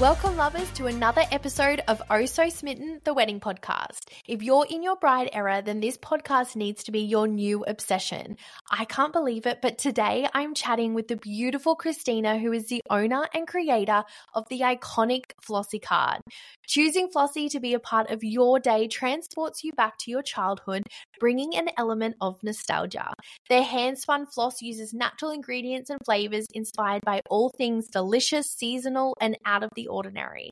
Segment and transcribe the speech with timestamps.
[0.00, 4.00] Welcome, lovers, to another episode of Oh So Smitten, the wedding podcast.
[4.26, 8.36] If you're in your bride era, then this podcast needs to be your new obsession.
[8.68, 12.82] I can't believe it, but today I'm chatting with the beautiful Christina, who is the
[12.90, 14.02] owner and creator
[14.34, 16.22] of the iconic Flossy cart.
[16.66, 20.82] Choosing Flossy to be a part of your day transports you back to your childhood,
[21.20, 23.12] bringing an element of nostalgia.
[23.48, 29.14] Their hand spun floss uses natural ingredients and flavors inspired by all things delicious, seasonal,
[29.20, 30.50] and out of the ordinary.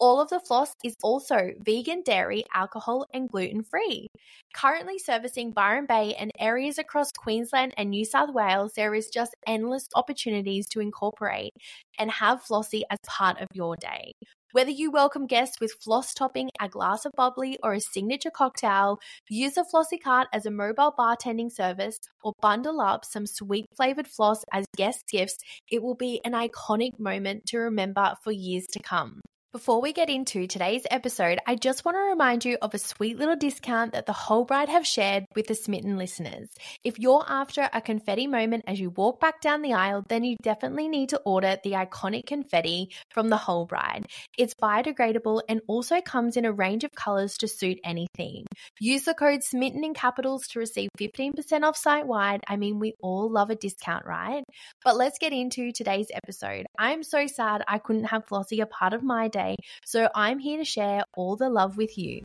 [0.00, 4.08] All of the floss is also vegan, dairy, alcohol, and gluten free.
[4.52, 9.36] Currently servicing Byron Bay and areas across Queensland and New South Wales, there is just
[9.46, 11.52] endless opportunities to incorporate
[11.98, 14.12] and have Flossy as part of your day.
[14.54, 19.00] Whether you welcome guests with floss topping, a glass of bubbly, or a signature cocktail,
[19.28, 24.06] use a Flossy cart as a mobile bartending service or bundle up some sweet flavored
[24.06, 28.78] floss as guest gifts, it will be an iconic moment to remember for years to
[28.78, 29.20] come.
[29.54, 33.20] Before we get into today's episode, I just want to remind you of a sweet
[33.20, 36.48] little discount that the Whole Bride have shared with the Smitten listeners.
[36.82, 40.34] If you're after a confetti moment as you walk back down the aisle, then you
[40.42, 44.06] definitely need to order the iconic confetti from the Whole Bride.
[44.36, 48.46] It's biodegradable and also comes in a range of colors to suit any theme.
[48.80, 52.42] Use the code SMITTEN in capitals to receive 15% off site wide.
[52.48, 54.42] I mean, we all love a discount, right?
[54.84, 56.66] But let's get into today's episode.
[56.76, 59.43] I'm so sad I couldn't have Flossy a part of my day
[59.84, 62.22] so I'm here to share all the love with you.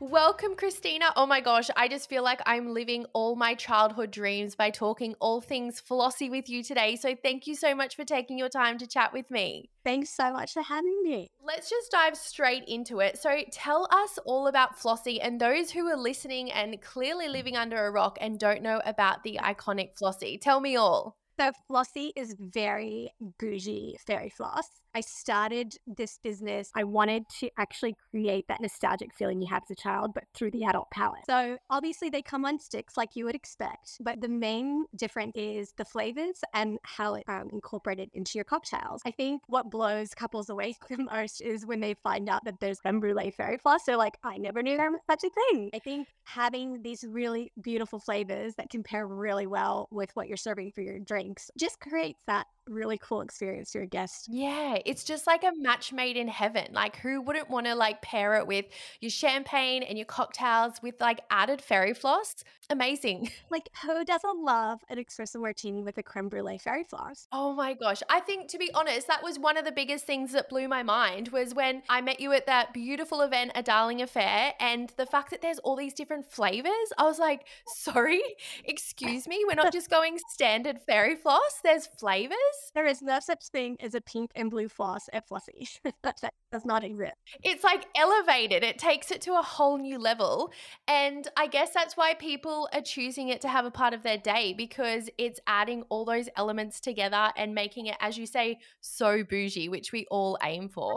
[0.00, 1.06] Welcome, Christina.
[1.16, 5.14] Oh my gosh, I just feel like I'm living all my childhood dreams by talking
[5.20, 6.96] all things Flossy with you today.
[6.96, 9.70] So, thank you so much for taking your time to chat with me.
[9.84, 11.28] Thanks so much for having me.
[11.42, 13.16] Let's just dive straight into it.
[13.16, 17.86] So, tell us all about Flossy and those who are listening and clearly living under
[17.86, 20.36] a rock and don't know about the iconic Flossy.
[20.36, 21.16] Tell me all.
[21.38, 24.68] So Flossy is very bougie fairy floss.
[24.96, 26.70] I started this business.
[26.74, 30.52] I wanted to actually create that nostalgic feeling you have as a child, but through
[30.52, 31.26] the adult palate.
[31.26, 35.74] So obviously they come on sticks like you would expect, but the main difference is
[35.76, 39.02] the flavors and how it um, incorporated into your cocktails.
[39.04, 42.80] I think what blows couples away the most is when they find out that there's
[42.80, 43.84] creme brulee fairy floss.
[43.84, 45.68] They're like, I never knew there was such a thing.
[45.74, 50.72] I think having these really beautiful flavors that compare really well with what you're serving
[50.72, 50.94] for your
[51.56, 54.28] just creates that really cool experience for your guests.
[54.30, 56.68] Yeah, it's just like a match made in heaven.
[56.72, 58.66] Like who wouldn't want to like pair it with
[59.00, 62.36] your champagne and your cocktails with like added fairy floss?
[62.70, 63.30] Amazing.
[63.48, 67.28] Like who doesn't love an espresso martini with a creme brulee fairy floss?
[67.32, 68.02] Oh my gosh.
[68.10, 70.82] I think to be honest, that was one of the biggest things that blew my
[70.82, 75.06] mind was when I met you at that beautiful event, A Darling Affair, and the
[75.06, 76.72] fact that there's all these different flavors.
[76.98, 78.22] I was like, sorry,
[78.64, 81.60] excuse me, we're not just going standard fairy floss.
[81.62, 82.36] There's flavors.
[82.74, 85.68] There is no such thing as a pink and blue floss at Flossy.
[86.02, 87.14] that does not exist.
[87.42, 88.62] It's like elevated.
[88.62, 90.52] It takes it to a whole new level.
[90.86, 94.18] And I guess that's why people are choosing it to have a part of their
[94.18, 99.24] day because it's adding all those elements together and making it, as you say, so
[99.24, 100.94] bougie, which we all aim for.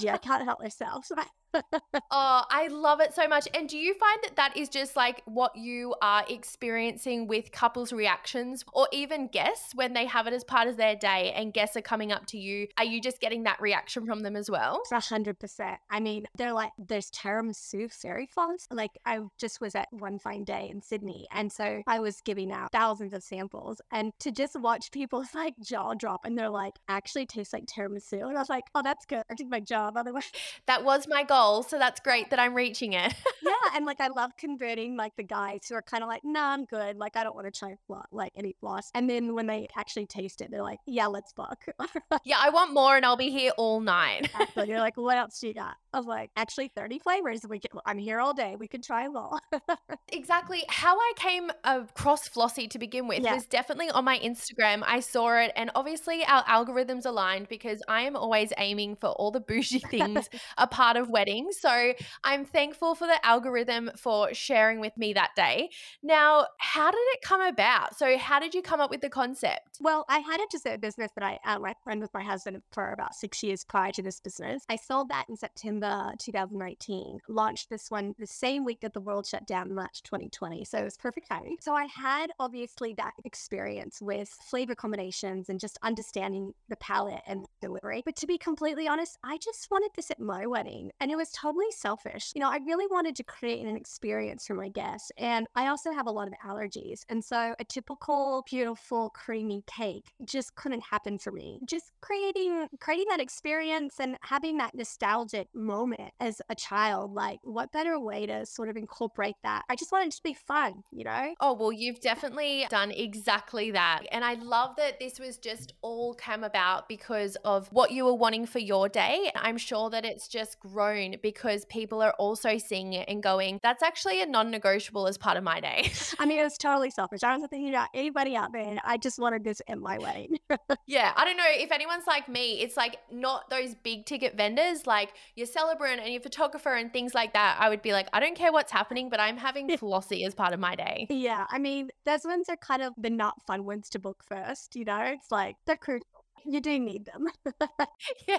[0.00, 1.06] yeah, I can't help myself.
[1.54, 1.62] oh,
[2.10, 3.48] I love it so much.
[3.54, 7.92] And do you find that that is just like what you are experiencing with couples'
[7.92, 11.76] reactions or even guests when they have it as part of their day and guests
[11.76, 12.68] are coming up to you?
[12.76, 14.82] Are you just getting that reaction from them as well?
[14.92, 15.78] A hundred percent.
[15.90, 18.66] I mean, they're like, there's tiramisu fairy floss.
[18.70, 21.26] Like, I just was at one fine day in Sydney.
[21.32, 23.80] And so I was giving out thousands of samples.
[23.90, 28.28] And to just watch people's like jaw drop and they're like, actually tastes like tiramisu.
[28.28, 29.22] And I was like, oh, that's good.
[29.30, 29.96] I did my job.
[29.96, 30.30] Otherwise,
[30.66, 31.62] that was my goal.
[31.62, 33.14] So that's great that I'm reaching it.
[33.42, 33.52] yeah.
[33.74, 36.64] And like, I love converting like the guys who are kind of like, nah, I'm
[36.64, 36.96] good.
[36.96, 37.76] Like, I don't want to try
[38.12, 38.90] like any floss.
[38.94, 41.64] And then when they actually taste it, they're like, yeah, let's book.
[42.24, 44.30] yeah, I want more and I'll be here all night.
[44.54, 45.76] So You're like, what else do you got?
[45.92, 47.40] I was like, actually 30 flavors.
[47.48, 48.56] We can, I'm here all day.
[48.58, 49.40] We can try them all.
[50.12, 50.64] exactly.
[50.68, 53.34] How I came across Flossy to begin with yeah.
[53.34, 54.82] was definitely on my Instagram.
[54.86, 59.30] I saw it and obviously our algorithms aligned because I am always aiming for all
[59.30, 60.28] the bougie things
[60.58, 61.92] a part of weddings so
[62.24, 65.70] I'm thankful for the algorithm for sharing with me that day.
[66.02, 67.96] Now, how did it come about?
[67.96, 69.37] So, how did you come up with the concept?
[69.80, 72.92] Well, I had a dessert business that I uh, ran with my husband for for
[72.92, 74.64] about six years prior to this business.
[74.68, 79.26] I sold that in September 2019, launched this one the same week that the world
[79.26, 80.64] shut down, in March 2020.
[80.64, 81.56] So it was perfect timing.
[81.60, 87.46] So I had obviously that experience with flavor combinations and just understanding the palette and
[87.60, 88.02] delivery.
[88.04, 91.30] But to be completely honest, I just wanted this at my wedding and it was
[91.32, 92.30] totally selfish.
[92.34, 95.10] You know, I really wanted to create an experience for my guests.
[95.18, 97.00] And I also have a lot of allergies.
[97.08, 101.60] And so a typical, beautiful, creamy cake just couldn't happen for me.
[101.66, 107.70] Just creating creating that experience and having that nostalgic moment as a child, like what
[107.70, 109.64] better way to sort of incorporate that?
[109.68, 111.34] I just wanted it to be fun, you know?
[111.42, 114.04] Oh, well, you've definitely done exactly that.
[114.12, 118.14] And I love that this was just all came about because of what you were
[118.14, 119.30] wanting for your day.
[119.34, 123.82] I'm sure that it's just grown because people are also seeing it and going, that's
[123.82, 125.92] actually a non negotiable as part of my day.
[126.18, 127.22] I mean, it was totally selfish.
[127.22, 128.78] I wasn't thinking about anybody out there.
[128.84, 130.38] I just wanted this at my wedding.
[130.86, 131.12] yeah.
[131.16, 135.14] I don't know if anyone's like me, it's like not those big ticket vendors, like
[135.36, 137.56] your celebrant and your photographer and things like that.
[137.58, 140.52] I would be like, I don't care what's happening, but I'm having Flossy as part
[140.52, 141.06] of my day.
[141.10, 141.46] Yeah.
[141.50, 144.84] I mean, those ones are kind of the not fun ones to book first, you
[144.84, 145.00] know?
[145.02, 146.06] It's like they're crucial.
[146.44, 147.26] You do need them.
[148.28, 148.38] yeah.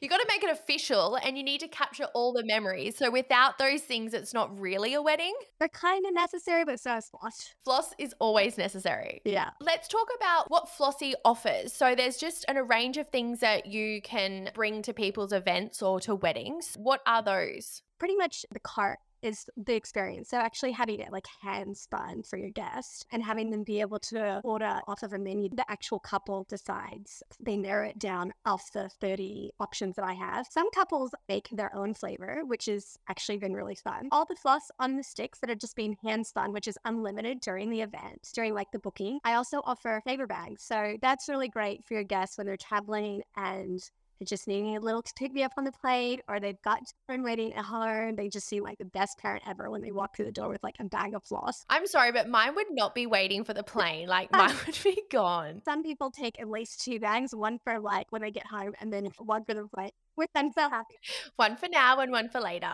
[0.00, 2.96] You got to make it official and you need to capture all the memories.
[2.96, 5.34] So without those things, it's not really a wedding.
[5.58, 7.54] They're kind of necessary, but so is floss.
[7.64, 9.20] Floss is always necessary.
[9.24, 9.50] Yeah.
[9.60, 11.72] Let's talk about what Flossy offers.
[11.72, 15.82] So there's just an, a range of things that you can bring to people's events
[15.82, 16.76] or to weddings.
[16.78, 17.82] What are those?
[17.98, 20.30] Pretty much the cart is the experience.
[20.30, 23.98] So actually having it like hand spun for your guest and having them be able
[24.00, 27.22] to order off of a menu, the actual couple decides.
[27.40, 30.46] They narrow it down off the 30 options that I have.
[30.50, 34.08] Some couples make their own flavor, which has actually been really fun.
[34.12, 37.40] All the floss on the sticks that are just being hand spun, which is unlimited
[37.40, 39.20] during the event, during like the booking.
[39.24, 40.62] I also offer flavor bags.
[40.62, 43.80] So that's really great for your guests when they're traveling and
[44.18, 46.80] they're just needing a little to pick me up on the plate, or they've got
[47.06, 48.16] children waiting at home.
[48.16, 50.62] They just seem like the best parent ever when they walk through the door with
[50.62, 51.64] like a bag of floss.
[51.68, 54.08] I'm sorry, but mine would not be waiting for the plane.
[54.08, 55.62] Like mine would be gone.
[55.64, 58.92] Some people take at least two bags, one for like when they get home, and
[58.92, 59.66] then one for the.
[60.14, 60.94] Which I'm so happy.
[61.36, 62.72] One for now and one for later.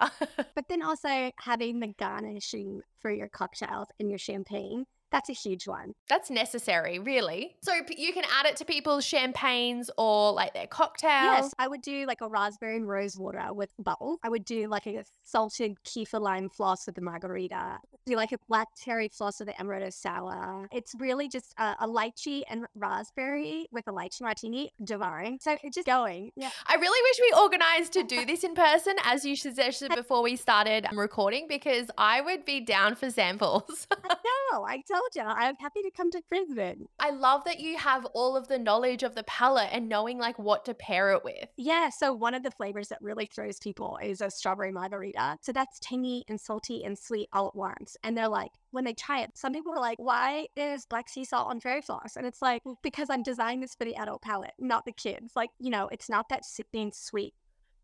[0.54, 5.68] but then also having the garnishing for your cocktails and your champagne that's a huge
[5.68, 5.94] one.
[6.08, 7.56] That's necessary, really.
[7.62, 11.44] So you can add it to people's champagnes or like their cocktails.
[11.44, 14.18] Yes, I would do like a raspberry and rose water with bubble.
[14.22, 17.78] I would do like a salted kaffir lime floss with the margarita.
[18.06, 20.68] Do like a black cherry floss with the amaretto sour.
[20.72, 25.38] It's really just a, a lychee and raspberry with a lychee martini, divine.
[25.40, 26.32] So it's just going.
[26.34, 26.50] Yeah.
[26.66, 30.36] I really wish we organized to do this in person, as you suggested before we
[30.36, 33.86] started um, recording, because I would be down for samples.
[34.66, 36.86] I told you, I'm happy to come to Brisbane.
[36.98, 40.38] I love that you have all of the knowledge of the palette and knowing like
[40.38, 41.48] what to pair it with.
[41.56, 41.88] Yeah.
[41.90, 45.38] So one of the flavors that really throws people is a strawberry margarita.
[45.40, 47.96] So that's tangy and salty and sweet all at once.
[48.04, 51.24] And they're like, when they try it, some people are like, why is black sea
[51.24, 52.16] salt on fairy floss?
[52.16, 55.32] And it's like, because I'm designing this for the adult palate, not the kids.
[55.36, 57.34] Like, you know, it's not that sipping sweet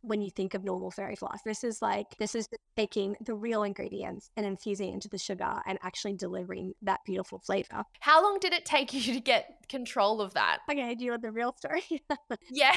[0.02, 1.40] when you think of normal fairy floss.
[1.44, 5.78] This is like, this is taking the real ingredients and infusing into the sugar and
[5.82, 7.84] actually delivering that beautiful flavor.
[8.00, 10.58] How long did it take you to get control of that?
[10.70, 11.82] Okay, do you want the real story?
[12.50, 12.76] yeah.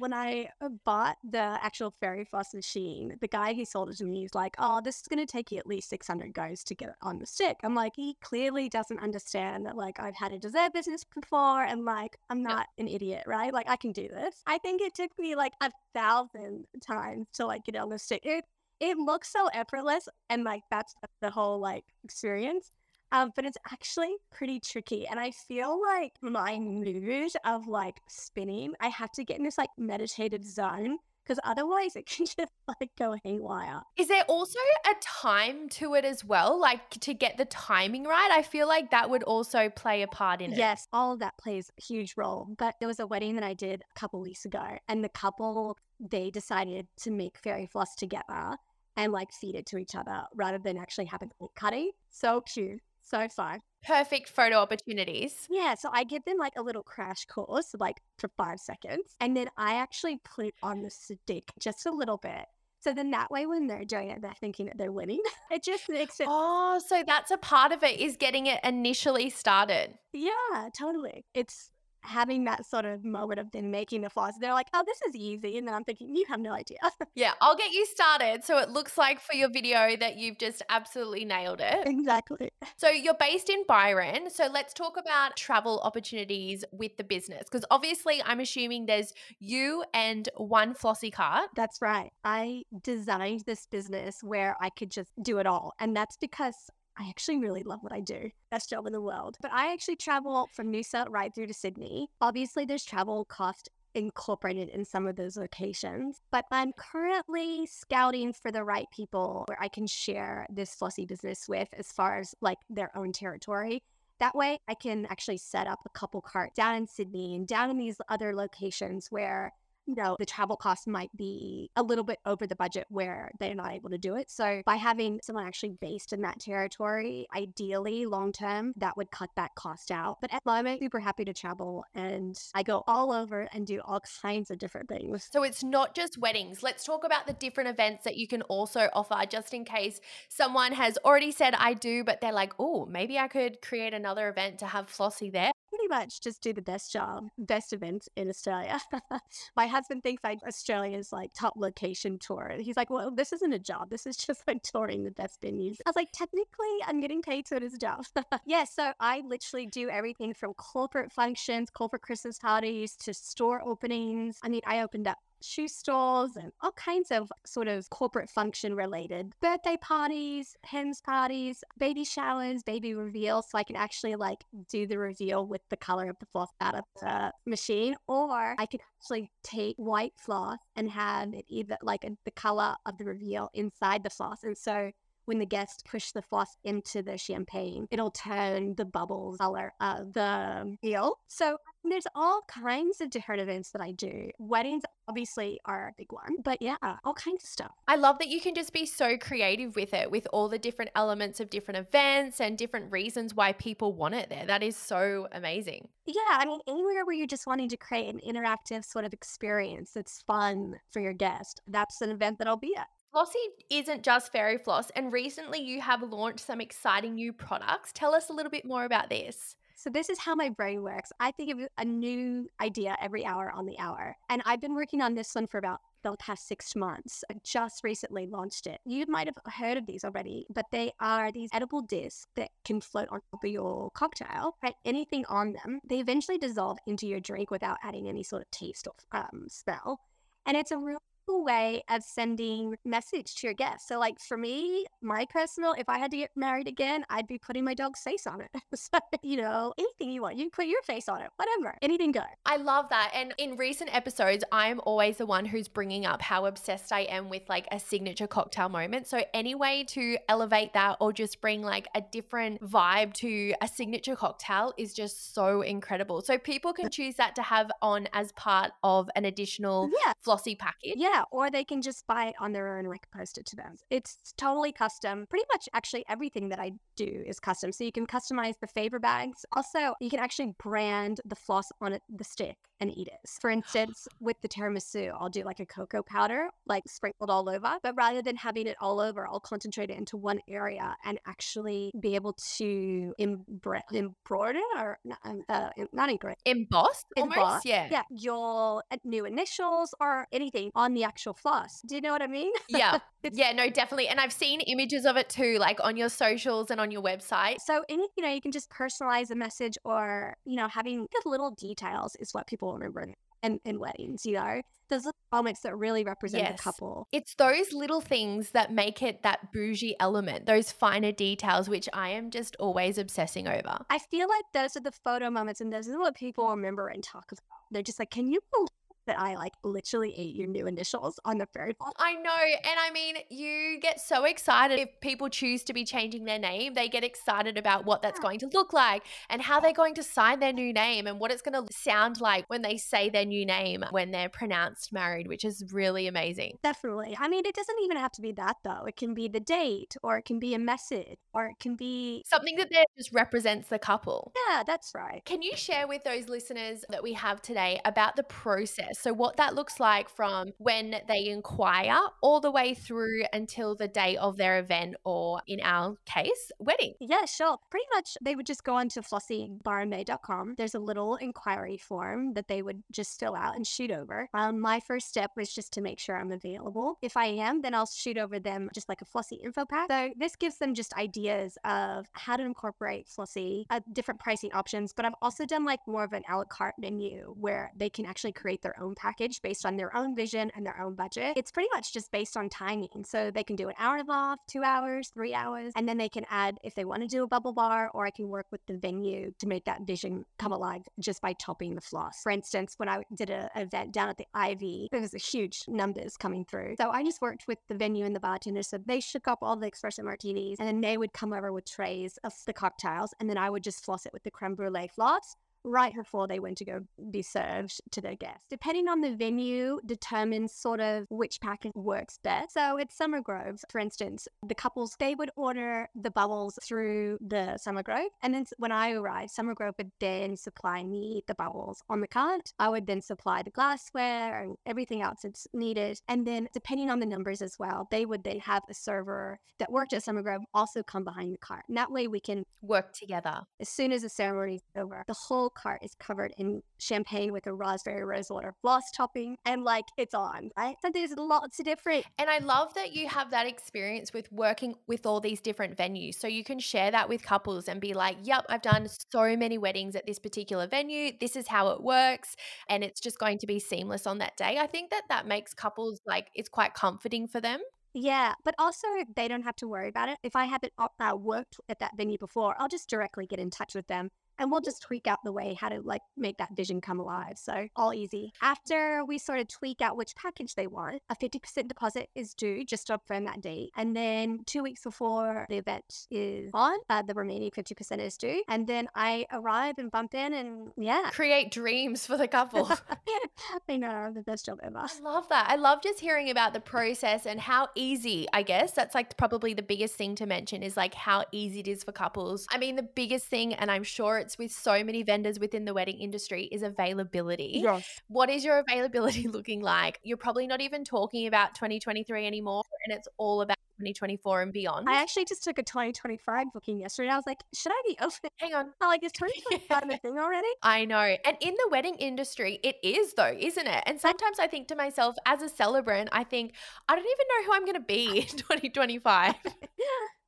[0.00, 4.04] When I uh, bought the actual fairy floss machine, the guy who sold it to
[4.04, 6.74] me was like, "Oh, this is going to take you at least 600 goes to
[6.74, 10.32] get it on the stick." I'm like, he clearly doesn't understand that like I've had
[10.32, 13.52] a dessert business before, and like I'm not an idiot, right?
[13.52, 14.42] Like I can do this.
[14.46, 18.22] I think it took me like a thousand times to like get on the stick.
[18.24, 18.44] It
[18.80, 22.72] it looks so effortless, and like that's the whole like experience.
[23.12, 25.06] Um, but it's actually pretty tricky.
[25.06, 29.58] And I feel like my mood of like spinning, I have to get in this
[29.58, 30.98] like meditative zone
[31.30, 33.82] because otherwise it can just like go haywire.
[33.96, 36.60] Is there also a time to it as well?
[36.60, 38.30] Like to get the timing right?
[38.32, 40.58] I feel like that would also play a part in it.
[40.58, 42.48] Yes, all of that plays a huge role.
[42.58, 45.76] But there was a wedding that I did a couple weeks ago, and the couple
[45.98, 48.56] they decided to make fairy floss together
[48.96, 51.90] and like feed it to each other rather than actually having cutting.
[52.08, 52.80] So cute.
[53.10, 53.58] So fun.
[53.82, 55.48] Perfect photo opportunities.
[55.50, 55.74] Yeah.
[55.74, 59.16] So I give them like a little crash course, like for five seconds.
[59.20, 62.44] And then I actually put it on the stick just a little bit.
[62.78, 65.20] So then that way, when they're doing it, they're thinking that they're winning.
[65.50, 66.28] it just makes it.
[66.30, 69.98] Oh, so that's a part of it is getting it initially started.
[70.12, 71.24] Yeah, totally.
[71.34, 75.00] It's having that sort of moment of them making the floss, they're like, oh, this
[75.08, 75.58] is easy.
[75.58, 76.78] And then I'm thinking, you have no idea.
[77.14, 78.44] yeah, I'll get you started.
[78.44, 81.86] So it looks like for your video that you've just absolutely nailed it.
[81.86, 82.50] Exactly.
[82.76, 84.30] So you're based in Byron.
[84.30, 87.44] So let's talk about travel opportunities with the business.
[87.44, 91.50] Because obviously, I'm assuming there's you and one flossy cart.
[91.54, 92.10] That's right.
[92.24, 95.74] I designed this business where I could just do it all.
[95.78, 98.30] And that's because I actually really love what I do.
[98.50, 99.38] Best job in the world.
[99.40, 102.08] But I actually travel from South right through to Sydney.
[102.20, 106.20] Obviously, there's travel cost incorporated in some of those locations.
[106.30, 111.48] But I'm currently scouting for the right people where I can share this flossy business
[111.48, 113.82] with as far as like their own territory.
[114.18, 117.70] That way, I can actually set up a couple carts down in Sydney and down
[117.70, 119.54] in these other locations where
[119.86, 123.54] you know, the travel costs might be a little bit over the budget where they're
[123.54, 124.30] not able to do it.
[124.30, 129.30] So by having someone actually based in that territory, ideally long term, that would cut
[129.36, 130.18] that cost out.
[130.20, 133.80] But at the moment, super happy to travel and I go all over and do
[133.84, 135.28] all kinds of different things.
[135.32, 136.62] So it's not just weddings.
[136.62, 140.72] Let's talk about the different events that you can also offer just in case someone
[140.72, 144.58] has already said I do, but they're like, oh, maybe I could create another event
[144.60, 145.52] to have Flossy there
[145.90, 148.80] much just do the best job, best events in Australia.
[149.56, 152.54] My husband thinks like Australia's like top location tour.
[152.58, 153.90] He's like, well, this isn't a job.
[153.90, 155.76] This is just like touring the best venues.
[155.84, 158.04] I was like, technically, I'm getting paid, so it is a job.
[158.46, 164.38] yeah, so I literally do everything from corporate functions, corporate Christmas parties to store openings.
[164.42, 168.74] I mean, I opened up shoe stores and all kinds of sort of corporate function
[168.74, 173.50] related birthday parties, hens parties, baby showers, baby reveals.
[173.50, 176.74] So I can actually like do the reveal with the color of the floss out
[176.74, 182.06] of the machine, or I could actually take white floss and have it either like
[182.24, 184.42] the color of the reveal inside the floss.
[184.42, 184.90] And so
[185.30, 190.12] when the guests push the floss into the champagne, it'll turn the bubbles color of
[190.12, 191.20] the eel.
[191.28, 194.30] So there's all kinds of different events that I do.
[194.40, 197.70] Weddings obviously are a big one, but yeah, all kinds of stuff.
[197.86, 200.90] I love that you can just be so creative with it, with all the different
[200.96, 204.46] elements of different events and different reasons why people want it there.
[204.46, 205.86] That is so amazing.
[206.06, 209.92] Yeah, I mean, anywhere where you're just wanting to create an interactive sort of experience
[209.92, 212.88] that's fun for your guest, that's an event that I'll be at.
[213.12, 213.38] Flossy
[213.70, 217.90] isn't just fairy floss, and recently you have launched some exciting new products.
[217.92, 219.56] Tell us a little bit more about this.
[219.74, 221.10] So, this is how my brain works.
[221.18, 224.16] I think of a new idea every hour on the hour.
[224.28, 227.24] And I've been working on this one for about the past six months.
[227.28, 228.80] I just recently launched it.
[228.84, 232.80] You might have heard of these already, but they are these edible discs that can
[232.80, 234.54] float on top of your cocktail.
[234.62, 238.50] Right, anything on them, they eventually dissolve into your drink without adding any sort of
[238.52, 239.98] taste or um, smell.
[240.46, 241.00] And it's a real
[241.38, 243.88] way of sending message to your guests.
[243.88, 247.38] So like for me, my personal, if I had to get married again, I'd be
[247.38, 248.50] putting my dog's face on it.
[248.74, 252.12] so, you know, anything you want, you can put your face on it, whatever, anything
[252.12, 252.22] go.
[252.44, 253.12] I love that.
[253.14, 257.28] And in recent episodes, I'm always the one who's bringing up how obsessed I am
[257.28, 259.06] with like a signature cocktail moment.
[259.06, 263.68] So any way to elevate that or just bring like a different vibe to a
[263.68, 266.22] signature cocktail is just so incredible.
[266.22, 270.12] So people can choose that to have on as part of an additional yeah.
[270.22, 270.94] flossy package.
[270.96, 273.56] Yeah, or they can just buy it on their own and like post it to
[273.56, 273.76] them.
[273.90, 275.26] It's totally custom.
[275.28, 277.72] Pretty much actually everything that I do is custom.
[277.72, 279.44] So you can customize the favor bags.
[279.52, 283.18] Also, you can actually brand the floss on it, the stick and eat it.
[283.40, 287.76] For instance, with the tiramisu, I'll do like a cocoa powder, like sprinkled all over.
[287.82, 291.92] But rather than having it all over, I'll concentrate it into one area and actually
[292.00, 298.82] be able to embroider or um, uh, not embroider, emboss, emboss, almost, yeah, yeah, your
[298.90, 301.82] uh, new initials or anything on the actual floss.
[301.86, 302.52] Do you know what I mean?
[302.68, 302.98] Yeah.
[303.32, 304.08] yeah, no, definitely.
[304.08, 307.56] And I've seen images of it too, like on your socials and on your website.
[307.64, 311.50] So, any, you know, you can just personalize a message or, you know, having little
[311.50, 314.60] details is what people remember in, in weddings, you know?
[314.88, 316.56] Those little moments that really represent yes.
[316.56, 317.06] the couple.
[317.12, 322.08] It's those little things that make it that bougie element, those finer details, which I
[322.08, 323.84] am just always obsessing over.
[323.88, 327.04] I feel like those are the photo moments and those are what people remember and
[327.04, 327.42] talk about.
[327.70, 328.68] They're just like, can you believe
[329.10, 331.92] that I like literally ate your new initials on the very oh, phone.
[331.98, 332.30] I know.
[332.30, 336.74] And I mean, you get so excited if people choose to be changing their name.
[336.74, 340.04] They get excited about what that's going to look like and how they're going to
[340.04, 343.24] sign their new name and what it's going to sound like when they say their
[343.24, 346.58] new name when they're pronounced married, which is really amazing.
[346.62, 347.16] Definitely.
[347.18, 348.84] I mean, it doesn't even have to be that though.
[348.86, 352.22] It can be the date or it can be a message or it can be
[352.26, 354.32] something that just represents the couple.
[354.48, 355.22] Yeah, that's right.
[355.24, 359.36] Can you share with those listeners that we have today about the process So, what
[359.38, 364.36] that looks like from when they inquire all the way through until the day of
[364.36, 366.94] their event, or in our case, wedding.
[367.00, 367.58] Yeah, sure.
[367.70, 370.54] Pretty much they would just go onto flossybyronbay.com.
[370.58, 374.28] There's a little inquiry form that they would just fill out and shoot over.
[374.34, 376.98] Um, my first step was just to make sure I'm available.
[377.00, 379.88] If I am, then I'll shoot over them just like a Flossy info pack.
[379.90, 384.92] So this gives them just ideas of how to incorporate Flossy, uh, different pricing options.
[384.92, 388.06] But I've also done like more of an a la carte menu where they can
[388.06, 391.34] actually create their own package based on their own vision and their own budget.
[391.36, 393.04] It's pretty much just based on timing.
[393.04, 395.98] So they can do an hour and a half, two hours, three hours, and then
[395.98, 398.46] they can add if they want to do a bubble bar, or I can work
[398.50, 402.22] with the venue to make that vision come alive just by topping the floss.
[402.22, 405.64] For instance, when I did an event down at the Ivy, there was a huge
[405.68, 406.76] numbers coming through.
[406.80, 408.62] So I just worked with the venue and the bartender.
[408.62, 411.70] So they shook up all the espresso martinis and then they would come over with
[411.70, 414.88] trays of the cocktails and then I would just floss it with the creme brulee
[414.88, 418.46] floss right before they went to go be served to their guests.
[418.50, 422.54] Depending on the venue determines sort of which package works best.
[422.54, 427.56] So at Summer Grove, for instance, the couples, they would order the bubbles through the
[427.58, 428.10] Summer Grove.
[428.22, 432.08] And then when I arrived, Summer Grove would then supply me the bubbles on the
[432.08, 432.52] cart.
[432.58, 436.00] I would then supply the glassware and everything else that's needed.
[436.08, 439.70] And then depending on the numbers as well, they would then have a server that
[439.70, 441.64] worked at Summer Grove also come behind the cart.
[441.68, 443.40] And that way we can work together.
[443.60, 447.46] As soon as the ceremony is over, the whole cart is covered in champagne with
[447.46, 450.76] a raspberry rosewater floss topping, and like it's on, right?
[450.82, 452.04] So there's lots of different.
[452.18, 456.14] And I love that you have that experience with working with all these different venues.
[456.14, 459.58] So you can share that with couples and be like, yep, I've done so many
[459.58, 461.12] weddings at this particular venue.
[461.18, 462.36] This is how it works.
[462.68, 464.58] And it's just going to be seamless on that day.
[464.58, 467.60] I think that that makes couples like it's quite comforting for them.
[467.92, 470.18] Yeah, but also they don't have to worry about it.
[470.22, 473.74] If I haven't uh, worked at that venue before, I'll just directly get in touch
[473.74, 476.80] with them and we'll just tweak out the way how to like make that vision
[476.80, 477.34] come alive.
[477.36, 478.32] So all easy.
[478.42, 482.64] After we sort of tweak out which package they want, a 50% deposit is due
[482.64, 483.70] just to confirm that date.
[483.76, 488.42] And then two weeks before the event is on, uh, the remaining 50% is due.
[488.48, 491.10] And then I arrive and bump in and yeah.
[491.12, 492.70] Create dreams for the couple.
[493.68, 494.78] I know, the best job ever.
[494.78, 495.46] I love that.
[495.48, 499.54] I love just hearing about the process and how easy, I guess, that's like probably
[499.54, 502.46] the biggest thing to mention is like how easy it is for couples.
[502.50, 505.74] I mean, the biggest thing, and I'm sure it's with so many vendors within the
[505.74, 507.60] wedding industry is availability.
[507.62, 507.86] Yes.
[508.08, 509.98] What is your availability looking like?
[510.02, 514.88] You're probably not even talking about 2023 anymore, and it's all about 2024 and beyond.
[514.88, 517.08] I actually just took a 2025 booking yesterday.
[517.08, 518.30] I was like, should I be open?
[518.36, 518.72] Hang on.
[518.80, 520.48] I'm like, is 2025 a thing already?
[520.62, 520.98] I know.
[520.98, 523.82] And in the wedding industry, it is though, isn't it?
[523.86, 526.54] And sometimes I think to myself, as a celebrant, I think,
[526.88, 529.34] I don't even know who I'm going to be in 2025.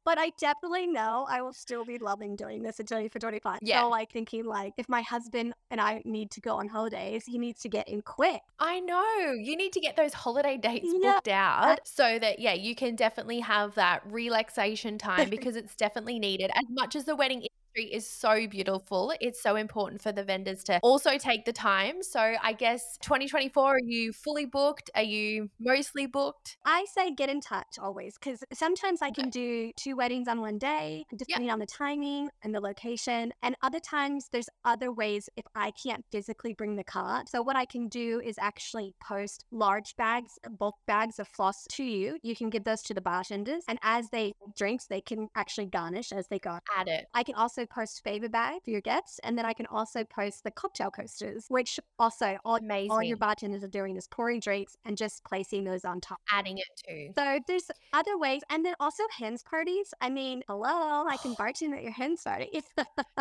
[0.04, 3.60] But I definitely know I will still be loving doing this until for 25.
[3.62, 3.82] Yeah.
[3.82, 7.38] So like thinking like if my husband and I need to go on holidays, he
[7.38, 8.40] needs to get in quick.
[8.58, 9.32] I know.
[9.32, 13.40] You need to get those holiday dates booked out so that yeah, you can definitely
[13.40, 16.50] have that relaxation time because it's definitely needed.
[16.54, 17.48] As much as the wedding is
[18.10, 19.12] so beautiful.
[19.20, 22.02] It's so important for the vendors to also take the time.
[22.02, 24.90] So I guess 2024, are you fully booked?
[24.94, 26.56] Are you mostly booked?
[26.64, 30.58] I say get in touch always because sometimes I can do two weddings on one
[30.58, 33.32] day, depending on the timing and the location.
[33.42, 37.28] And other times there's other ways if I can't physically bring the cart.
[37.28, 41.84] So what I can do is actually post large bags, bulk bags of floss to
[41.84, 42.18] you.
[42.22, 43.64] You can give those to the bartenders.
[43.68, 46.58] And as they drinks, they can actually garnish as they go.
[46.76, 47.06] Add it.
[47.14, 50.44] I can also post favor bag for your guests, and then I can also post
[50.44, 52.58] the cocktail coasters, which also all,
[52.90, 56.58] all your bartenders are doing is pouring drinks and just placing those on top, adding
[56.58, 57.12] it too.
[57.16, 59.94] So there's other ways, and then also hens parties.
[60.00, 62.62] I mean, hello, I can bartend at your hens party.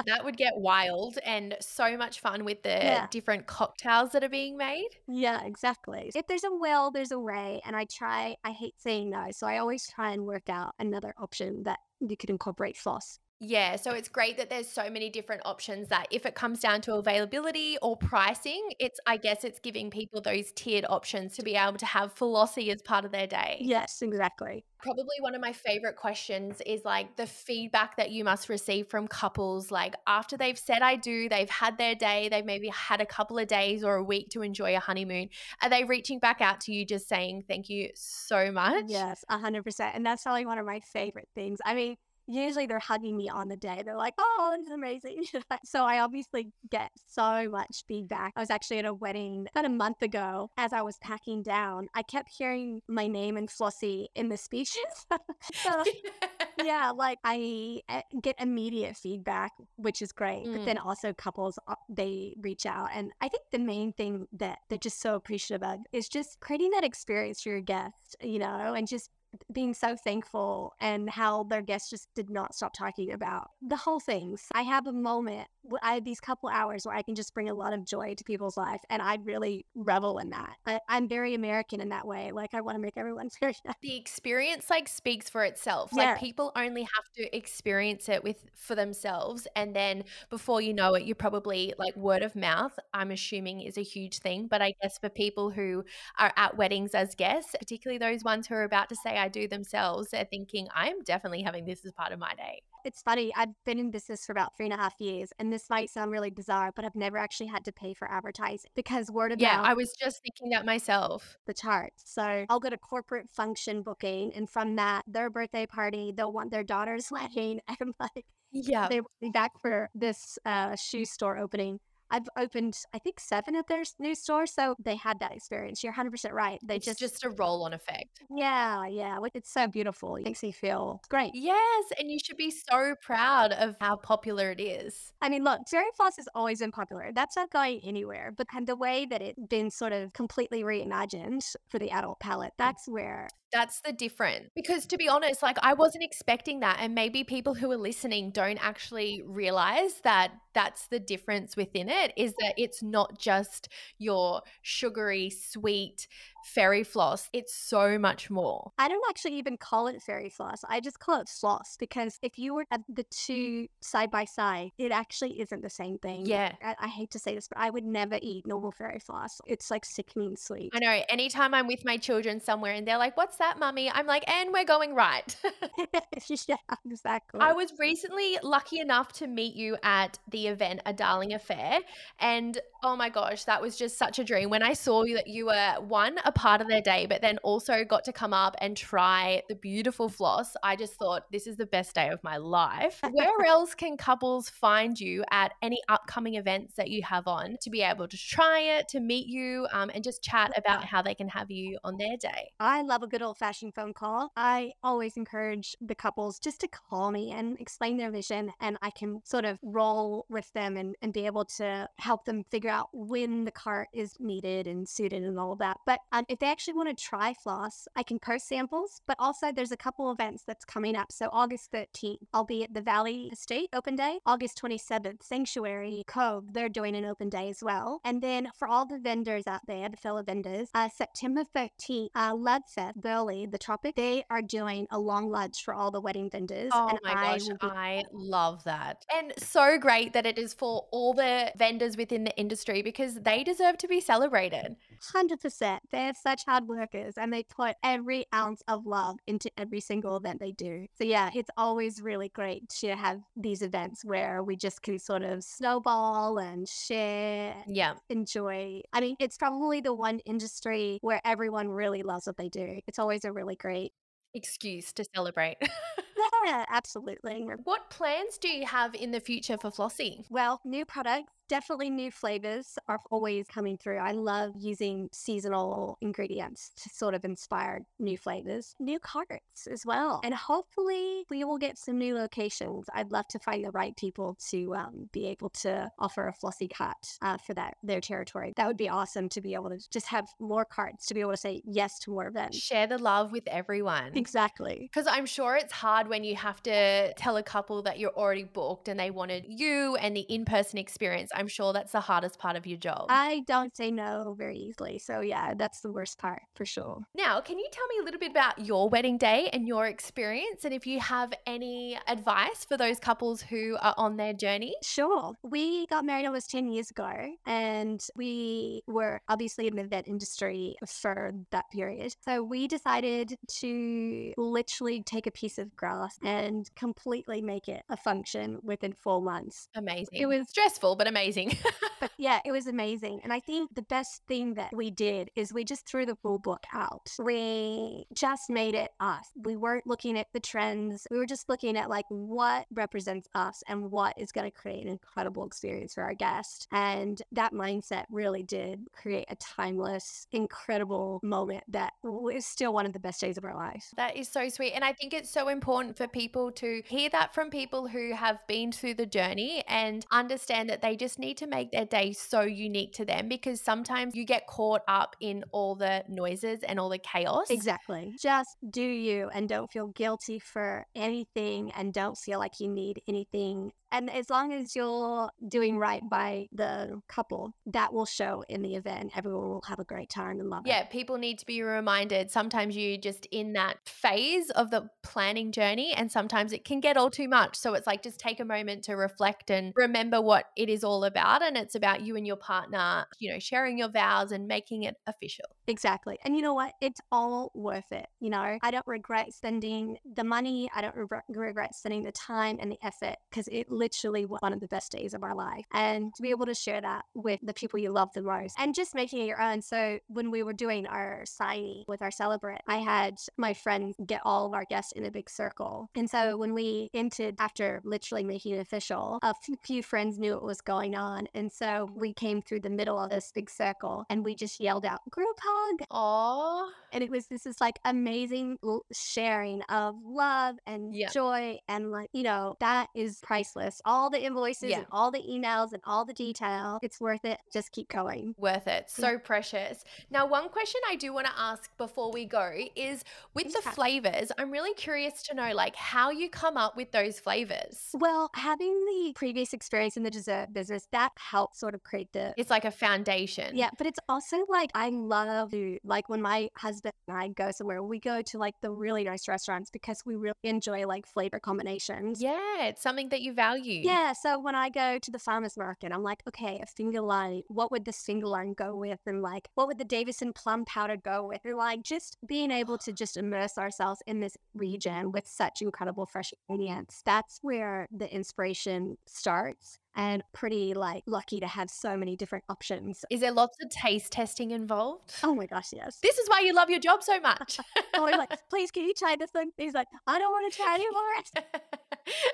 [0.05, 3.07] that would get wild and so much fun with the yeah.
[3.11, 4.89] different cocktails that are being made.
[5.07, 6.11] Yeah, exactly.
[6.15, 8.35] If there's a will, there's a way, and I try.
[8.43, 12.17] I hate saying no, so I always try and work out another option that you
[12.17, 13.19] could incorporate floss.
[13.43, 16.81] Yeah, so it's great that there's so many different options that if it comes down
[16.81, 21.55] to availability or pricing, it's I guess it's giving people those tiered options to be
[21.55, 23.63] able to have Flossy as part of their day.
[23.63, 24.65] Yes, exactly.
[24.83, 29.07] Probably one of my favorite questions is like the feedback that you must receive from
[29.07, 33.05] couples like after they've said I do, they've had their day, they've maybe had a
[33.07, 35.29] couple of days or a week to enjoy a honeymoon.
[35.63, 38.85] Are they reaching back out to you just saying thank you so much?
[38.87, 39.95] Yes, 100%.
[39.95, 41.59] And that's probably one of my favorite things.
[41.65, 43.81] I mean, usually they're hugging me on the day.
[43.83, 45.25] They're like, oh, it's amazing.
[45.65, 48.33] so I obviously get so much feedback.
[48.35, 50.49] I was actually at a wedding about a month ago.
[50.57, 54.77] As I was packing down, I kept hearing my name and Flossy in the speeches.
[55.53, 55.83] so,
[56.63, 60.45] yeah, like I eh, get immediate feedback, which is great.
[60.45, 60.57] Mm.
[60.57, 62.89] But then also couples, uh, they reach out.
[62.93, 66.71] And I think the main thing that they're just so appreciative of is just creating
[66.71, 69.09] that experience for your guests, you know, and just
[69.51, 73.99] being so thankful and how their guests just did not stop talking about the whole
[73.99, 74.47] things.
[74.53, 75.47] I have a moment,
[75.81, 78.23] I have these couple hours where I can just bring a lot of joy to
[78.23, 80.55] people's life, and I really revel in that.
[80.65, 82.31] I, am very American in that way.
[82.31, 85.91] Like I want to make everyone feel the experience like speaks for itself.
[85.93, 86.11] Yeah.
[86.11, 90.95] Like people only have to experience it with for themselves, and then before you know
[90.95, 92.77] it, you're probably like word of mouth.
[92.93, 95.83] I'm assuming is a huge thing, but I guess for people who
[96.19, 99.47] are at weddings as guests, particularly those ones who are about to say I do
[99.47, 102.61] themselves, they're thinking, I'm definitely having this as part of my day.
[102.83, 103.31] It's funny.
[103.35, 106.11] I've been in business for about three and a half years, and this might sound
[106.11, 109.57] really bizarre, but I've never actually had to pay for advertising because word of yeah,
[109.57, 109.65] mouth.
[109.65, 111.37] Yeah, I was just thinking that myself.
[111.45, 112.03] The charts.
[112.05, 116.51] So I'll get a corporate function booking, and from that, their birthday party, they'll want
[116.51, 121.37] their daughter's wedding, and like, yeah, they will be back for this uh, shoe store
[121.37, 121.79] opening
[122.11, 124.53] I've opened, I think, seven of their new stores.
[124.53, 125.83] So they had that experience.
[125.83, 126.59] You're 100% right.
[126.63, 126.99] They it's just.
[126.99, 128.21] just a roll on effect.
[128.29, 129.17] Yeah, yeah.
[129.33, 130.17] It's so beautiful.
[130.17, 131.31] It makes me feel great.
[131.33, 131.85] Yes.
[131.99, 135.11] And you should be so proud of how popular it is.
[135.21, 137.11] I mean, look, Fairy Floss has always been popular.
[137.13, 138.33] That's not going anywhere.
[138.35, 142.51] But and the way that it's been sort of completely reimagined for the adult palette,
[142.53, 142.57] mm.
[142.57, 144.49] that's where that's the difference.
[144.55, 146.77] Because to be honest, like I wasn't expecting that.
[146.79, 152.13] And maybe people who are listening don't actually realize that that's the difference within it
[152.17, 156.07] is that it's not just your sugary, sweet,
[156.45, 157.29] fairy floss.
[157.33, 158.71] It's so much more.
[158.77, 160.63] I don't actually even call it fairy floss.
[160.67, 163.25] I just call it floss because if you were at the mm.
[163.25, 166.25] two side by side, it actually isn't the same thing.
[166.25, 166.53] Yeah.
[166.63, 169.39] I, I, hate to say this, but I would never eat normal fairy floss.
[169.45, 170.71] It's like sickening sweet.
[170.73, 171.01] I know.
[171.09, 173.89] Anytime I'm with my children somewhere and they're like, what's that, mummy?
[173.91, 175.35] I'm like, and we're going right.
[176.47, 177.39] yeah, exactly.
[177.39, 181.79] I was recently lucky enough to meet you at the event, A Darling Affair.
[182.19, 184.49] And oh my gosh, that was just such a dream.
[184.49, 187.37] When I saw you that you were one, a part of their day, but then
[187.39, 190.55] also got to come up and try the beautiful floss.
[190.63, 192.99] I just thought this is the best day of my life.
[193.11, 197.69] Where else can couples find you at any upcoming events that you have on to
[197.69, 201.15] be able to try it, to meet you, um, and just chat about how they
[201.15, 202.51] can have you on their day?
[202.59, 204.31] I love a good old fashioned phone call.
[204.35, 208.89] I always encourage the couples just to call me and explain their vision, and I
[208.91, 212.89] can sort of roll with them and, and be able to help them figure out
[212.93, 215.77] when the cart is needed and suited and all of that.
[215.85, 219.51] But um, if they actually want to try floss, I can post samples, but also
[219.51, 221.11] there's a couple events that's coming up.
[221.11, 224.19] So August 13th, I'll be at the Valley Estate Open Day.
[224.25, 228.01] August 27th, Sanctuary Cove, they're doing an open day as well.
[228.03, 232.33] And then for all the vendors out there, the fellow vendors, uh, September 13th, uh,
[232.33, 236.71] Ludfest, Burleigh, the Tropic, they are doing a long lunch for all the wedding vendors.
[236.73, 239.05] Oh my I gosh, be- I love that.
[239.15, 243.43] And so great that it is for all the vendors within the industry because they
[243.43, 244.75] deserve to be celebrated.
[245.15, 245.79] 100%.
[245.91, 250.39] They're such hard workers and they put every ounce of love into every single event
[250.39, 250.87] they do.
[250.97, 255.23] So, yeah, it's always really great to have these events where we just can sort
[255.23, 258.81] of snowball and share, yeah, enjoy.
[258.93, 262.79] I mean, it's probably the one industry where everyone really loves what they do.
[262.87, 263.93] It's always a really great
[264.33, 265.57] excuse to celebrate.
[266.45, 267.45] yeah, absolutely.
[267.63, 270.25] What plans do you have in the future for Flossy?
[270.29, 273.97] Well, new products definitely new flavors are always coming through.
[273.97, 280.21] I love using seasonal ingredients to sort of inspire new flavors, new carts as well.
[280.23, 282.85] And hopefully we will get some new locations.
[282.95, 286.69] I'd love to find the right people to um, be able to offer a Flossy
[286.69, 288.53] cut uh, for that their territory.
[288.55, 291.31] That would be awesome to be able to just have more carts to be able
[291.31, 292.59] to say yes to more events.
[292.59, 294.11] Share the love with everyone.
[294.15, 294.89] Exactly.
[294.89, 298.45] Because I'm sure it's hard when you have to tell a couple that you're already
[298.45, 301.29] booked and they wanted you and the in-person experience.
[301.40, 303.05] I'm sure that's the hardest part of your job.
[303.09, 304.99] I don't say no very easily.
[304.99, 307.01] So, yeah, that's the worst part for sure.
[307.15, 310.65] Now, can you tell me a little bit about your wedding day and your experience?
[310.65, 314.75] And if you have any advice for those couples who are on their journey?
[314.83, 315.33] Sure.
[315.43, 317.11] We got married almost 10 years ago,
[317.45, 322.15] and we were obviously in the vet industry for that period.
[322.25, 327.97] So, we decided to literally take a piece of grass and completely make it a
[327.97, 329.67] function within four months.
[329.75, 330.19] Amazing.
[330.19, 331.57] It was stressful, but amazing amazing.
[331.99, 333.21] but yeah, it was amazing.
[333.23, 336.39] And I think the best thing that we did is we just threw the rule
[336.39, 337.09] book out.
[337.19, 339.27] We just made it us.
[339.35, 341.07] We weren't looking at the trends.
[341.11, 344.83] We were just looking at like what represents us and what is going to create
[344.83, 346.67] an incredible experience for our guests.
[346.71, 351.93] And that mindset really did create a timeless, incredible moment that
[352.33, 353.93] is still one of the best days of our life.
[353.97, 354.73] That is so sweet.
[354.73, 358.39] And I think it's so important for people to hear that from people who have
[358.47, 362.41] been through the journey and understand that they just need to make their day so
[362.41, 366.89] unique to them because sometimes you get caught up in all the noises and all
[366.89, 367.49] the chaos.
[367.49, 368.13] Exactly.
[368.21, 373.01] Just do you and don't feel guilty for anything and don't feel like you need
[373.07, 378.61] anything and as long as you're doing right by the couple, that will show in
[378.61, 379.11] the event.
[379.15, 380.83] Everyone will have a great time and love yeah, it.
[380.83, 382.31] Yeah, people need to be reminded.
[382.31, 386.97] Sometimes you just in that phase of the planning journey, and sometimes it can get
[386.97, 387.55] all too much.
[387.55, 391.03] So it's like just take a moment to reflect and remember what it is all
[391.03, 391.41] about.
[391.41, 394.95] And it's about you and your partner, you know, sharing your vows and making it
[395.07, 395.45] official.
[395.67, 396.17] Exactly.
[396.23, 396.73] And you know what?
[396.81, 398.07] It's all worth it.
[398.19, 402.57] You know, I don't regret spending the money, I don't re- regret spending the time
[402.59, 405.65] and the effort because it literally one of the best days of our life.
[405.73, 408.75] And to be able to share that with the people you love the most and
[408.75, 409.61] just making it your own.
[409.61, 414.21] So when we were doing our signing with our celebrant, I had my friend get
[414.23, 415.89] all of our guests in a big circle.
[415.95, 420.43] And so when we entered after literally making it official, a few friends knew what
[420.43, 421.27] was going on.
[421.33, 424.85] And so we came through the middle of this big circle and we just yelled
[424.85, 425.87] out, group hug.
[425.91, 426.69] Aww.
[426.93, 428.57] And it was this is like amazing
[428.91, 431.09] sharing of love and yeah.
[431.11, 431.57] joy.
[431.67, 434.79] And like, you know, that is priceless all the invoices yeah.
[434.79, 436.17] and all the emails and all the mm.
[436.17, 436.79] detail.
[436.81, 437.39] It's worth it.
[437.53, 438.35] Just keep going.
[438.37, 438.89] Worth it.
[438.89, 439.17] So yeah.
[439.23, 439.83] precious.
[440.09, 443.03] Now, one question I do want to ask before we go is
[443.33, 447.19] with the flavors, I'm really curious to know like how you come up with those
[447.19, 447.89] flavors.
[447.93, 452.33] Well, having the previous experience in the dessert business, that helps sort of create the
[452.37, 453.55] It's like a foundation.
[453.55, 457.51] Yeah, but it's also like I love to like when my husband and I go
[457.51, 461.39] somewhere, we go to like the really nice restaurants because we really enjoy like flavor
[461.39, 462.21] combinations.
[462.21, 463.81] Yeah, it's something that you value value.
[463.83, 464.13] Yeah.
[464.13, 467.71] So when I go to the farmer's market, I'm like, okay, a finger lime, what
[467.71, 468.99] would the single line go with?
[469.05, 471.41] And like, what would the Davidson plum powder go with?
[471.45, 476.05] And like, just being able to just immerse ourselves in this region with such incredible
[476.05, 482.15] fresh ingredients, that's where the inspiration starts and pretty like lucky to have so many
[482.15, 483.05] different options.
[483.09, 485.13] Is there lots of taste testing involved?
[485.23, 485.97] Oh my gosh, yes.
[486.01, 487.59] This is why you love your job so much.
[487.95, 489.51] oh, he's like, please can you try this thing?
[489.57, 491.51] He's like, I don't want to try anymore.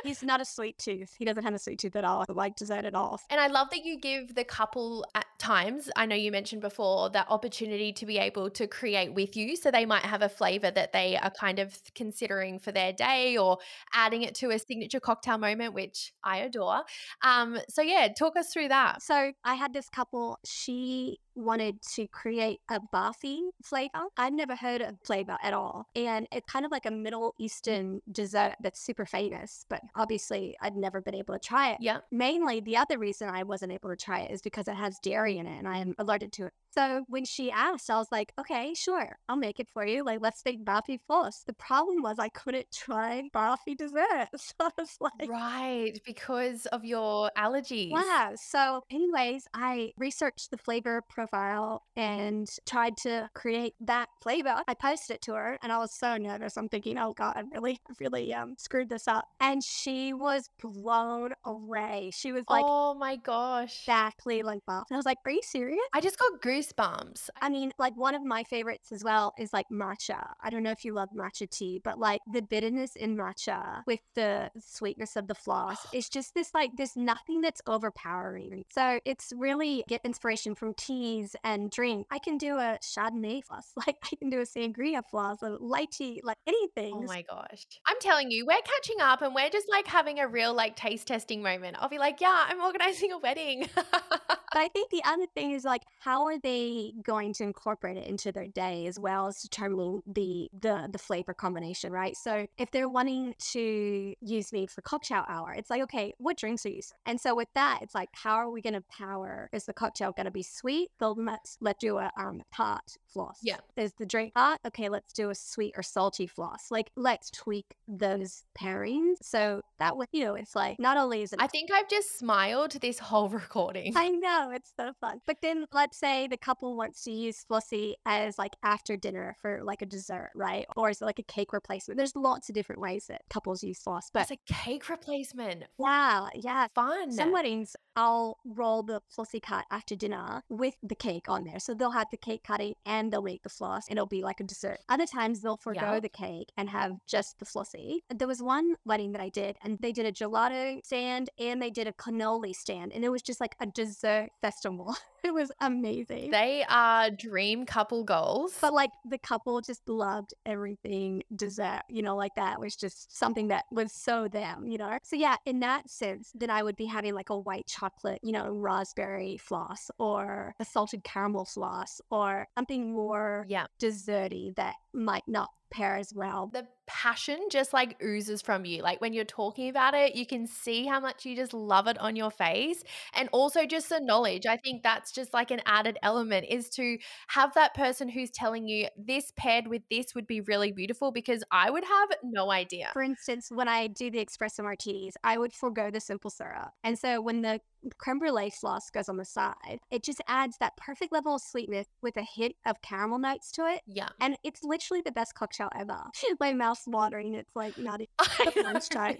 [0.03, 1.13] He's not a sweet tooth.
[1.17, 2.25] He doesn't have a sweet tooth at all.
[2.27, 3.19] I like dessert at all.
[3.29, 5.05] And I love that you give the couple
[5.47, 9.55] times, I know you mentioned before, that opportunity to be able to create with you.
[9.55, 13.37] So they might have a flavor that they are kind of considering for their day
[13.37, 13.57] or
[13.93, 16.81] adding it to a signature cocktail moment, which I adore.
[17.21, 19.01] Um, so yeah, talk us through that.
[19.01, 24.05] So I had this couple, she wanted to create a barfi flavor.
[24.17, 25.87] I'd never heard of flavor at all.
[25.95, 30.75] And it's kind of like a Middle Eastern dessert that's super famous, but obviously I'd
[30.75, 31.77] never been able to try it.
[31.79, 31.99] Yeah.
[32.11, 35.37] Mainly the other reason I wasn't able to try it is because it has dairy
[35.37, 36.53] in it and I am allergic to it.
[36.77, 40.03] So when she asked, I was like, okay, sure, I'll make it for you.
[40.03, 41.43] Like, let's make barfi floss.
[41.43, 44.27] The problem was I couldn't try barfi dessert.
[44.37, 47.91] So I was like, right, because of your allergies.
[47.91, 48.33] Wow.
[48.35, 54.61] So, anyways, I researched the flavor profile and tried to create that flavor.
[54.67, 56.55] I posted it to her and I was so nervous.
[56.57, 59.25] I'm thinking, oh God, I really, really um, screwed this up.
[59.39, 62.11] And she was blown away.
[62.13, 63.81] She was like, oh my gosh.
[63.81, 64.85] Exactly like barfi.
[64.91, 65.79] I was like, are you serious?
[65.93, 67.29] I just got goose goosebumps.
[67.41, 70.33] I mean, like one of my favorites as well is like matcha.
[70.41, 73.99] I don't know if you love matcha tea, but like the bitterness in matcha with
[74.15, 78.63] the sweetness of the floss, it's just this like, there's nothing that's overpowering.
[78.69, 82.07] So it's really get inspiration from teas and drink.
[82.11, 85.91] I can do a Chardonnay floss, like I can do a sangria floss, a light
[85.91, 86.93] tea, like oh anything.
[86.95, 87.65] Oh my gosh.
[87.85, 91.07] I'm telling you, we're catching up and we're just like having a real like taste
[91.07, 91.77] testing moment.
[91.79, 93.67] I'll be like, yeah, I'm organizing a wedding.
[93.75, 96.56] but I think the other thing is like, how are they
[97.03, 101.33] going to incorporate it into their day as well as determining the the the flavor
[101.33, 102.15] combination, right?
[102.15, 106.65] So if they're wanting to use me for cocktail hour, it's like, okay, what drinks
[106.65, 106.81] are you?
[107.05, 109.49] And so with that, it's like, how are we going to power?
[109.51, 110.89] Is the cocktail going to be sweet?
[110.99, 113.39] They'll let let do a um tart floss.
[113.43, 113.57] Yeah.
[113.75, 114.59] Is the drink part.
[114.65, 116.71] Okay, let's do a sweet or salty floss.
[116.71, 119.15] Like, let's tweak those pairings.
[119.21, 121.39] So that way, you know, it's like not only is it.
[121.41, 123.93] I think I've just smiled this whole recording.
[123.95, 125.21] I know, it's so fun.
[125.25, 129.61] But then let's say the couple wants to use Flossy as like after dinner for
[129.63, 130.65] like a dessert, right?
[130.75, 131.97] Or is it like a cake replacement?
[131.97, 134.09] There's lots of different ways that couples use floss.
[134.11, 135.63] But It's a cake replacement.
[135.77, 136.67] wow, yeah.
[136.75, 137.11] Fun.
[137.11, 141.59] Some weddings, I'll roll the flossy cut after dinner with the cake on there.
[141.59, 144.39] So they'll have the cake cutting and they'll make the floss and it'll be like
[144.39, 144.79] a dessert.
[144.89, 145.99] Other times they'll forego Yeah.
[145.99, 148.03] the cake and have just the flossy.
[148.13, 151.69] There was one wedding that I did and they did a gelato stand and they
[151.69, 154.95] did a cannoli stand and it was just like a dessert festival.
[155.27, 156.31] it was amazing.
[156.31, 158.57] They are dream couple goals.
[158.61, 163.49] but like the couple just loved everything dessert, you know, like that was just something
[163.49, 164.97] that was so them, you know?
[165.03, 168.31] So, yeah, in that sense, then I would be having like a white chocolate, you
[168.31, 173.67] know, raspberry floss or a salted caramel floss or something more yeah.
[173.79, 176.49] desserty that might not pair as well.
[176.53, 178.81] The passion just like oozes from you.
[178.81, 181.99] Like when you're talking about it, you can see how much you just love it
[181.99, 182.83] on your face.
[183.13, 184.45] And also just the knowledge.
[184.45, 186.97] I think that's just like an added element is to
[187.27, 191.43] have that person who's telling you this paired with this would be really beautiful because
[191.51, 192.89] I would have no idea.
[192.93, 196.71] For instance, when I do the espresso martinis, I would forego the simple syrup.
[196.83, 197.59] And so when the
[197.97, 201.87] creme brulee sauce goes on the side, it just adds that perfect level of sweetness
[202.01, 203.81] with a hint of caramel notes to it.
[203.85, 204.09] Yeah.
[204.19, 206.03] And it's literally the best cocktail ever.
[206.39, 207.33] My mouth's watering.
[207.35, 209.17] It's like not even lunchtime.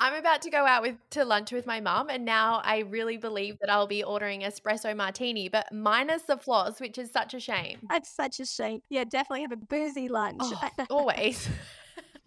[0.00, 3.16] I'm about to go out with to lunch with my mum, and now I really
[3.16, 7.40] believe that I'll be ordering espresso martini, but minus the floss, which is such a
[7.40, 7.78] shame.
[7.90, 8.80] That's such a shame.
[8.90, 10.40] Yeah, definitely have a boozy lunch.
[10.40, 11.48] Oh, always.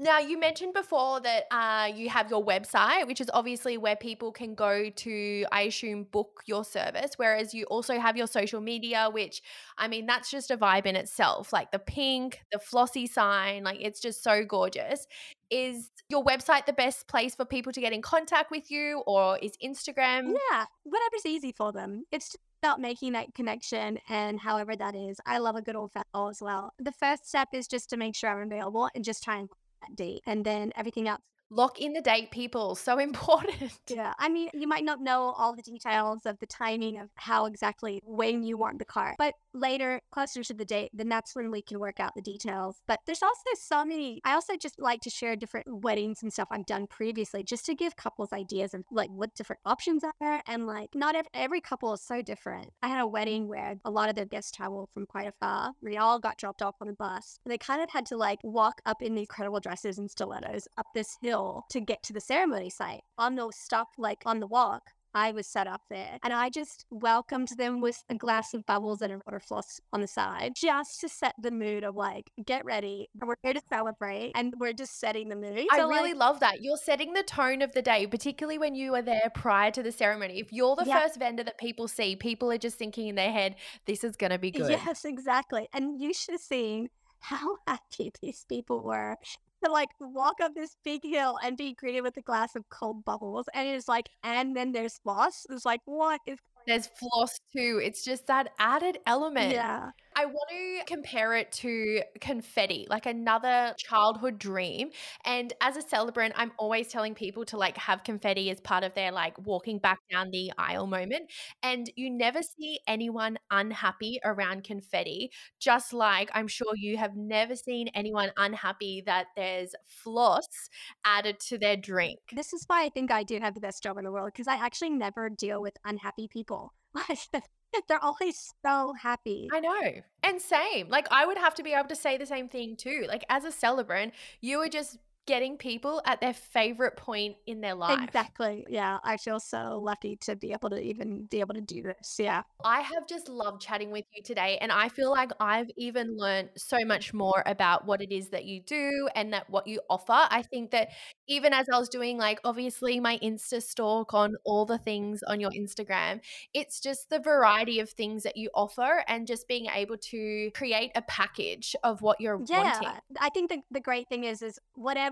[0.01, 4.31] Now, you mentioned before that uh, you have your website, which is obviously where people
[4.31, 7.11] can go to, I assume, book your service.
[7.17, 9.43] Whereas you also have your social media, which,
[9.77, 11.53] I mean, that's just a vibe in itself.
[11.53, 15.05] Like the pink, the flossy sign, like it's just so gorgeous.
[15.51, 19.37] Is your website the best place for people to get in contact with you, or
[19.37, 20.33] is Instagram?
[20.51, 22.05] yeah, whatever's easy for them.
[22.11, 25.19] It's just about making that connection and however that is.
[25.27, 26.73] I love a good old fat as well.
[26.79, 29.49] The first step is just to make sure I'm available and just try and
[29.95, 30.21] date.
[30.25, 31.21] And then everything else
[31.53, 32.75] Lock in the date, people.
[32.75, 33.73] So important.
[33.89, 37.45] Yeah, I mean, you might not know all the details of the timing of how
[37.45, 41.51] exactly when you want the car, but later, closer to the date, then that's when
[41.51, 42.77] we can work out the details.
[42.87, 44.21] But there's also so many.
[44.23, 47.75] I also just like to share different weddings and stuff I've done previously, just to
[47.75, 51.93] give couples ideas of like what different options are and like not every, every couple
[51.93, 52.69] is so different.
[52.81, 55.73] I had a wedding where a lot of their guests traveled from quite afar.
[55.81, 58.39] We all got dropped off on a bus, and they kind of had to like
[58.43, 62.21] walk up in these incredible dresses and stilettos up this hill to get to the
[62.21, 63.01] ceremony site.
[63.17, 66.85] On the stop, like on the walk, I was set up there and I just
[66.89, 71.01] welcomed them with a glass of bubbles and a water floss on the side just
[71.01, 73.09] to set the mood of like, get ready.
[73.21, 75.65] We're here to celebrate and we're just setting the mood.
[75.69, 76.61] I So, really like, love that.
[76.61, 79.91] You're setting the tone of the day, particularly when you are there prior to the
[79.91, 80.39] ceremony.
[80.39, 81.01] If you're the Yeah.
[81.01, 84.31] first vendor that people see, people are just thinking in their head, this is going
[84.31, 84.71] to be good.
[84.71, 85.67] Yes, exactly.
[85.73, 86.87] And you should have seen
[87.19, 89.17] how happy these people were
[89.63, 93.03] to like walk up this big hill and be greeted with a glass of cold
[93.05, 93.45] bubbles.
[93.53, 95.45] And it's like, and then there's floss.
[95.49, 97.79] It's like, what is There's floss too.
[97.83, 99.53] It's just that added element.
[99.53, 99.91] yeah.
[100.21, 104.91] I want to compare it to confetti, like another childhood dream.
[105.25, 108.93] And as a celebrant, I'm always telling people to like have confetti as part of
[108.93, 111.31] their like walking back down the aisle moment.
[111.63, 117.55] And you never see anyone unhappy around confetti, just like I'm sure you have never
[117.55, 120.69] seen anyone unhappy that there's floss
[121.03, 122.19] added to their drink.
[122.31, 124.47] This is why I think I do have the best job in the world because
[124.47, 126.75] I actually never deal with unhappy people.
[127.87, 129.49] They're always so happy.
[129.51, 130.01] I know.
[130.23, 130.89] And same.
[130.89, 133.05] Like I would have to be able to say the same thing too.
[133.07, 137.75] Like as a celebrant, you are just getting people at their favorite point in their
[137.75, 138.03] life.
[138.03, 138.65] Exactly.
[138.67, 138.97] Yeah.
[139.03, 142.15] I feel so lucky to be able to even be able to do this.
[142.17, 142.41] Yeah.
[142.65, 146.49] I have just loved chatting with you today and I feel like I've even learned
[146.57, 150.27] so much more about what it is that you do and that what you offer.
[150.29, 150.89] I think that
[151.27, 155.39] even as I was doing like obviously my Insta stalk on all the things on
[155.39, 156.21] your Instagram,
[156.53, 160.91] it's just the variety of things that you offer and just being able to create
[160.95, 162.73] a package of what you're Yeah.
[162.73, 163.01] wanting.
[163.19, 165.10] I think the, the great thing is, is whatever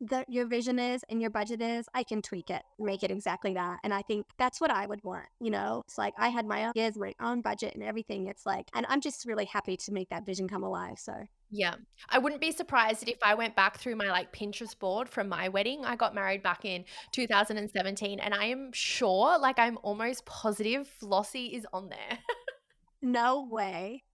[0.00, 3.54] the, your vision is and your budget is, I can tweak it, make it exactly
[3.54, 3.80] that.
[3.84, 5.26] And I think that's what I would want.
[5.40, 8.26] You know, it's like I had my own, ideas, my own budget and everything.
[8.26, 10.98] It's like, and I'm just really happy to make that vision come alive.
[10.98, 11.12] So
[11.50, 11.74] Yeah.
[12.08, 15.50] I wouldn't be surprised if I went back through my like Pinterest board from my
[15.50, 15.84] wedding.
[15.84, 21.54] I got married back in 2017 and I am sure, like I'm almost positive Flossy
[21.54, 22.18] is on there.
[23.02, 24.04] no way.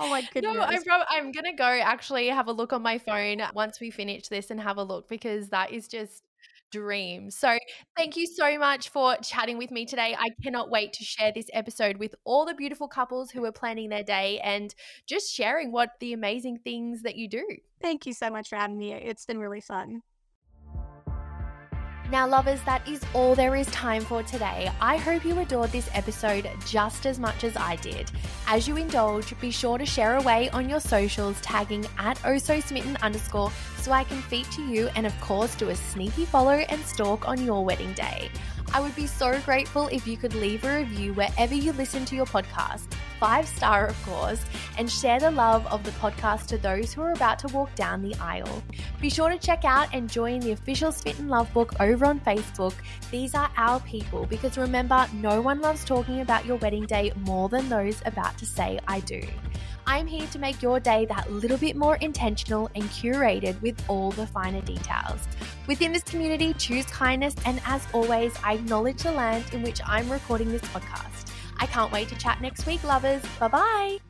[0.00, 0.54] Oh my goodness.
[0.54, 3.80] No, I'm, prob- I'm going to go actually have a look on my phone once
[3.80, 6.22] we finish this and have a look because that is just
[6.72, 7.30] dream.
[7.30, 7.58] So,
[7.96, 10.16] thank you so much for chatting with me today.
[10.18, 13.90] I cannot wait to share this episode with all the beautiful couples who are planning
[13.90, 14.74] their day and
[15.06, 17.44] just sharing what the amazing things that you do.
[17.82, 18.94] Thank you so much for having me.
[18.94, 20.02] It's been really fun.
[22.10, 24.68] Now, lovers, that is all there is time for today.
[24.80, 28.10] I hope you adored this episode just as much as I did.
[28.48, 33.52] As you indulge, be sure to share away on your socials, tagging at ohsosmitten underscore
[33.76, 37.44] so I can feature you and, of course, do a sneaky follow and stalk on
[37.44, 38.28] your wedding day.
[38.72, 42.14] I would be so grateful if you could leave a review wherever you listen to
[42.14, 44.44] your podcast, five star, of course,
[44.78, 48.00] and share the love of the podcast to those who are about to walk down
[48.00, 48.62] the aisle.
[49.00, 52.74] Be sure to check out and join the official Smitten Lovebook over on Facebook.
[53.10, 57.48] These are our people because remember, no one loves talking about your wedding day more
[57.48, 59.20] than those about to say, I do.
[59.90, 64.12] I'm here to make your day that little bit more intentional and curated with all
[64.12, 65.26] the finer details.
[65.66, 70.08] Within this community, choose kindness, and as always, I acknowledge the land in which I'm
[70.08, 71.32] recording this podcast.
[71.58, 73.20] I can't wait to chat next week, lovers.
[73.40, 74.09] Bye bye.